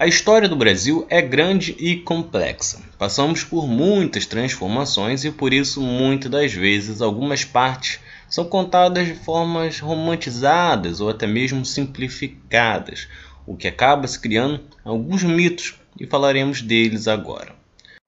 A 0.00 0.06
história 0.06 0.48
do 0.48 0.56
Brasil 0.56 1.06
é 1.10 1.20
grande 1.20 1.76
e 1.78 1.94
complexa. 1.94 2.80
Passamos 2.98 3.44
por 3.44 3.68
muitas 3.68 4.24
transformações 4.24 5.26
e 5.26 5.30
por 5.30 5.52
isso, 5.52 5.78
muitas 5.78 6.30
das 6.30 6.54
vezes, 6.54 7.02
algumas 7.02 7.44
partes 7.44 8.00
são 8.26 8.46
contadas 8.46 9.06
de 9.06 9.12
formas 9.12 9.78
romantizadas 9.78 11.02
ou 11.02 11.10
até 11.10 11.26
mesmo 11.26 11.66
simplificadas, 11.66 13.08
o 13.46 13.54
que 13.54 13.68
acaba 13.68 14.06
se 14.06 14.18
criando 14.18 14.62
alguns 14.82 15.22
mitos 15.22 15.78
e 16.00 16.06
falaremos 16.06 16.62
deles 16.62 17.06
agora. 17.06 17.52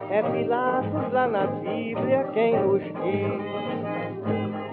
É 0.08 0.22
Pilatos 0.22 1.12
lá 1.12 1.28
na 1.28 1.46
Bíblia 1.46 2.26
quem 2.32 2.58
nos 2.58 2.82
diz, 2.82 3.42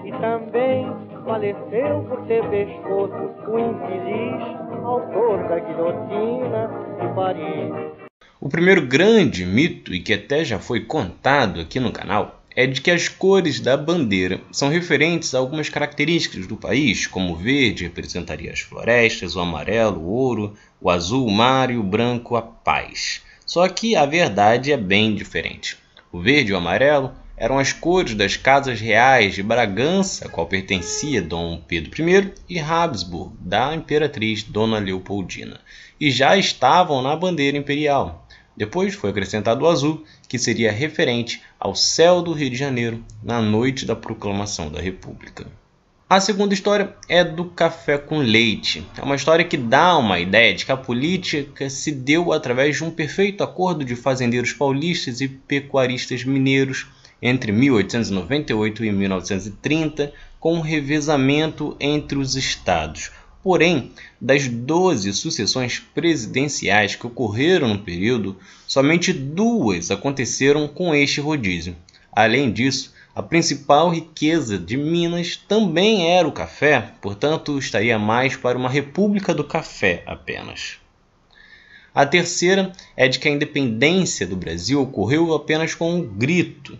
e 0.06 0.20
também 0.22 1.09
faleceu 1.30 2.04
por 2.08 2.26
ter 2.26 2.42
pescoço 2.50 3.14
o 3.46 3.58
infeliz 3.60 4.60
autor 4.84 5.48
da 5.48 5.60
guilhotina 5.60 6.68
de 7.00 7.14
Paris. 7.14 8.10
O 8.40 8.48
primeiro 8.48 8.84
grande 8.84 9.46
mito, 9.46 9.94
e 9.94 10.00
que 10.00 10.12
até 10.12 10.44
já 10.44 10.58
foi 10.58 10.80
contado 10.80 11.60
aqui 11.60 11.78
no 11.78 11.92
canal, 11.92 12.42
é 12.56 12.66
de 12.66 12.80
que 12.80 12.90
as 12.90 13.08
cores 13.08 13.60
da 13.60 13.76
bandeira 13.76 14.40
são 14.50 14.70
referentes 14.70 15.32
a 15.32 15.38
algumas 15.38 15.68
características 15.68 16.48
do 16.48 16.56
país, 16.56 17.06
como 17.06 17.32
o 17.32 17.36
verde 17.36 17.84
representaria 17.84 18.50
as 18.50 18.58
florestas, 18.58 19.36
o 19.36 19.40
amarelo, 19.40 20.00
o 20.00 20.10
ouro, 20.10 20.56
o 20.80 20.90
azul, 20.90 21.28
o 21.28 21.30
mar 21.30 21.70
e 21.70 21.76
o 21.76 21.82
branco, 21.82 22.34
a 22.34 22.42
paz. 22.42 23.22
Só 23.46 23.68
que 23.68 23.94
a 23.94 24.04
verdade 24.04 24.72
é 24.72 24.76
bem 24.76 25.14
diferente. 25.14 25.78
O 26.10 26.18
verde 26.18 26.50
e 26.50 26.54
o 26.54 26.58
amarelo 26.58 27.12
eram 27.40 27.58
as 27.58 27.72
cores 27.72 28.14
das 28.14 28.36
casas 28.36 28.78
reais 28.82 29.34
de 29.34 29.42
Bragança, 29.42 30.28
qual 30.28 30.46
pertencia 30.46 31.22
Dom 31.22 31.58
Pedro 31.66 31.90
I, 32.06 32.32
e 32.50 32.58
Habsburg, 32.58 33.32
da 33.40 33.74
imperatriz 33.74 34.42
Dona 34.42 34.78
Leopoldina, 34.78 35.58
e 35.98 36.10
já 36.10 36.36
estavam 36.36 37.00
na 37.00 37.16
bandeira 37.16 37.56
imperial. 37.56 38.28
Depois 38.54 38.94
foi 38.94 39.08
acrescentado 39.08 39.64
o 39.64 39.68
azul, 39.68 40.04
que 40.28 40.38
seria 40.38 40.70
referente 40.70 41.40
ao 41.58 41.74
céu 41.74 42.20
do 42.20 42.34
Rio 42.34 42.50
de 42.50 42.56
Janeiro 42.56 43.02
na 43.24 43.40
noite 43.40 43.86
da 43.86 43.96
proclamação 43.96 44.70
da 44.70 44.78
República. 44.78 45.46
A 46.10 46.20
segunda 46.20 46.52
história 46.52 46.94
é 47.08 47.24
do 47.24 47.46
café 47.46 47.96
com 47.96 48.18
leite. 48.18 48.86
É 48.98 49.02
uma 49.02 49.14
história 49.14 49.46
que 49.46 49.56
dá 49.56 49.96
uma 49.96 50.18
ideia 50.18 50.52
de 50.52 50.66
que 50.66 50.72
a 50.72 50.76
política 50.76 51.70
se 51.70 51.90
deu 51.90 52.34
através 52.34 52.76
de 52.76 52.84
um 52.84 52.90
perfeito 52.90 53.42
acordo 53.42 53.82
de 53.82 53.96
fazendeiros 53.96 54.52
paulistas 54.52 55.22
e 55.22 55.28
pecuaristas 55.28 56.22
mineiros 56.22 56.88
entre 57.22 57.52
1898 57.52 58.84
e 58.84 58.92
1930, 58.92 60.12
com 60.38 60.54
um 60.54 60.60
revezamento 60.60 61.76
entre 61.78 62.18
os 62.18 62.34
estados. 62.34 63.10
Porém, 63.42 63.92
das 64.20 64.48
12 64.48 65.12
sucessões 65.14 65.78
presidenciais 65.78 66.94
que 66.94 67.06
ocorreram 67.06 67.68
no 67.68 67.78
período, 67.78 68.36
somente 68.66 69.12
duas 69.12 69.90
aconteceram 69.90 70.68
com 70.68 70.94
este 70.94 71.20
rodízio. 71.20 71.74
Além 72.12 72.52
disso, 72.52 72.92
a 73.14 73.22
principal 73.22 73.90
riqueza 73.90 74.58
de 74.58 74.76
Minas 74.76 75.36
também 75.36 76.10
era 76.10 76.28
o 76.28 76.32
café, 76.32 76.92
portanto, 77.00 77.58
estaria 77.58 77.98
mais 77.98 78.36
para 78.36 78.58
uma 78.58 78.68
república 78.68 79.34
do 79.34 79.44
café 79.44 80.02
apenas. 80.06 80.78
A 81.94 82.06
terceira 82.06 82.72
é 82.96 83.08
de 83.08 83.18
que 83.18 83.28
a 83.28 83.32
independência 83.32 84.26
do 84.26 84.36
Brasil 84.36 84.80
ocorreu 84.80 85.34
apenas 85.34 85.74
com 85.74 85.92
um 85.92 86.02
grito, 86.02 86.78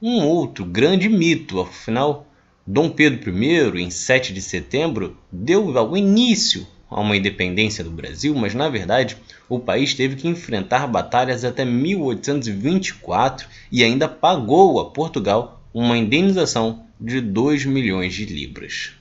um 0.00 0.24
outro 0.24 0.64
grande 0.64 1.08
mito, 1.08 1.60
afinal, 1.60 2.26
Dom 2.64 2.88
Pedro 2.88 3.36
I, 3.42 3.82
em 3.82 3.90
7 3.90 4.32
de 4.32 4.40
setembro, 4.40 5.16
deu 5.32 5.66
o 5.66 5.96
início 5.96 6.66
a 6.88 7.00
uma 7.00 7.16
independência 7.16 7.82
do 7.82 7.90
Brasil, 7.90 8.34
mas 8.34 8.54
na 8.54 8.68
verdade 8.68 9.16
o 9.48 9.58
país 9.58 9.94
teve 9.94 10.16
que 10.16 10.28
enfrentar 10.28 10.86
batalhas 10.86 11.44
até 11.44 11.64
1824 11.64 13.48
e 13.72 13.82
ainda 13.82 14.08
pagou 14.08 14.78
a 14.80 14.90
Portugal 14.90 15.60
uma 15.74 15.98
indenização 15.98 16.84
de 17.00 17.20
2 17.20 17.64
milhões 17.64 18.14
de 18.14 18.24
libras. 18.24 18.92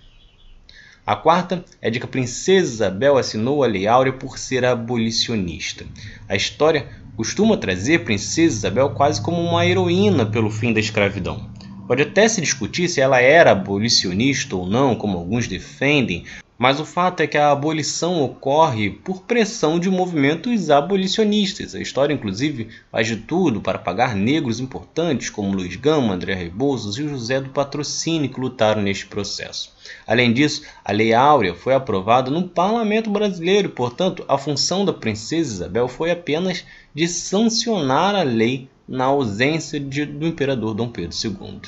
A 1.08 1.16
quarta 1.16 1.64
é 1.82 1.90
de 1.90 2.02
que 2.02 2.06
a 2.06 2.10
princesa 2.10 2.74
Isabel 2.74 3.18
assinou 3.18 3.64
a 3.64 3.68
Lei 3.68 3.88
Áurea 3.88 4.12
por 4.12 4.38
ser 4.38 4.66
abolicionista. 4.66 5.86
A 6.28 6.36
história 6.36 6.86
costuma 7.16 7.56
trazer 7.56 8.04
Princesa 8.04 8.58
Isabel 8.58 8.90
quase 8.90 9.22
como 9.22 9.42
uma 9.42 9.66
heroína 9.66 10.26
pelo 10.26 10.52
fim 10.52 10.74
da 10.74 10.82
escravidão. 10.82 11.50
Pode 11.88 12.02
até 12.02 12.28
se 12.28 12.42
discutir 12.42 12.90
se 12.90 13.00
ela 13.00 13.22
era 13.22 13.52
abolicionista 13.52 14.54
ou 14.58 14.68
não, 14.68 14.96
como 14.96 15.18
alguns 15.18 15.48
defendem, 15.48 16.26
mas 16.58 16.80
o 16.80 16.86
fato 16.86 17.22
é 17.22 17.28
que 17.28 17.38
a 17.38 17.52
abolição 17.52 18.22
ocorre 18.22 18.90
por 18.90 19.22
pressão 19.22 19.80
de 19.80 19.90
movimentos 19.90 20.70
abolicionistas. 20.70 21.76
A 21.76 21.80
história, 21.80 22.14
inclusive, 22.14 22.70
faz 22.92 23.08
de 23.08 23.18
tudo 23.18 23.62
para 23.62 23.78
pagar 23.78 24.16
negros 24.16 24.60
importantes 24.60 25.30
como 25.30 25.56
Luiz 25.56 25.76
Gama, 25.76 26.14
André 26.14 26.34
Rebouças 26.34 26.98
e 26.98 27.08
José 27.08 27.40
do 27.40 27.50
Patrocínio 27.50 28.30
que 28.30 28.40
lutaram 28.40 28.82
neste 28.82 29.06
processo. 29.06 29.72
Além 30.06 30.34
disso, 30.34 30.64
a 30.84 30.92
Lei 30.92 31.14
Áurea 31.14 31.54
foi 31.54 31.74
aprovada 31.74 32.32
no 32.32 32.48
Parlamento 32.48 33.10
brasileiro 33.10 33.70
portanto, 33.70 34.26
a 34.28 34.38
função 34.38 34.84
da 34.84 34.92
Princesa 34.94 35.54
Isabel 35.54 35.88
foi 35.88 36.10
apenas 36.12 36.66
de 36.94 37.08
sancionar 37.08 38.16
a 38.16 38.24
lei 38.24 38.70
na 38.88 39.06
ausência 39.06 39.80
de, 39.80 40.06
do 40.06 40.26
imperador 40.26 40.74
Dom 40.74 40.90
Pedro 40.90 41.16
II. 41.24 41.62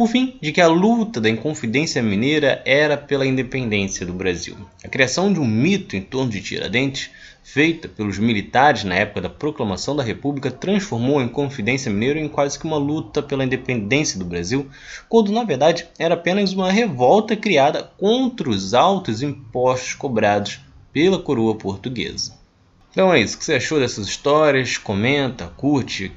Por 0.00 0.08
fim, 0.08 0.38
de 0.40 0.50
que 0.50 0.62
a 0.62 0.66
luta 0.66 1.20
da 1.20 1.28
Inconfidência 1.28 2.02
Mineira 2.02 2.62
era 2.64 2.96
pela 2.96 3.26
independência 3.26 4.06
do 4.06 4.14
Brasil. 4.14 4.56
A 4.82 4.88
criação 4.88 5.30
de 5.30 5.38
um 5.38 5.44
mito 5.46 5.94
em 5.94 6.00
torno 6.00 6.30
de 6.30 6.40
Tiradentes, 6.40 7.10
feita 7.42 7.86
pelos 7.86 8.18
militares 8.18 8.82
na 8.82 8.94
época 8.94 9.20
da 9.20 9.28
proclamação 9.28 9.94
da 9.94 10.02
República, 10.02 10.50
transformou 10.50 11.18
a 11.18 11.22
Inconfidência 11.22 11.92
Mineira 11.92 12.18
em 12.18 12.30
quase 12.30 12.58
que 12.58 12.64
uma 12.64 12.78
luta 12.78 13.22
pela 13.22 13.44
independência 13.44 14.18
do 14.18 14.24
Brasil, 14.24 14.70
quando 15.06 15.32
na 15.32 15.44
verdade 15.44 15.86
era 15.98 16.14
apenas 16.14 16.54
uma 16.54 16.72
revolta 16.72 17.36
criada 17.36 17.82
contra 17.98 18.48
os 18.48 18.72
altos 18.72 19.22
impostos 19.22 19.92
cobrados 19.92 20.60
pela 20.94 21.18
coroa 21.18 21.54
portuguesa. 21.56 22.40
Então 22.90 23.12
é 23.12 23.20
isso. 23.20 23.36
O 23.36 23.38
que 23.38 23.44
você 23.44 23.52
achou 23.56 23.78
dessas 23.78 24.06
histórias? 24.06 24.78
Comenta, 24.78 25.48
curte, 25.58 26.10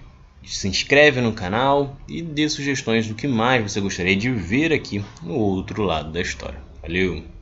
se 0.46 0.68
inscreve 0.68 1.22
no 1.22 1.34
canal 1.34 1.98
e 2.08 2.22
dê 2.22 2.48
sugestões 2.50 3.08
do 3.08 3.16
que 3.16 3.28
mais 3.28 3.72
você 3.72 3.80
gostaria 3.80 4.16
de 4.16 4.31
ver 4.31 4.72
aqui 4.74 5.04
no 5.22 5.36
outro 5.36 5.84
lado 5.84 6.12
da 6.12 6.22
história. 6.22 6.59
Valeu! 6.81 7.32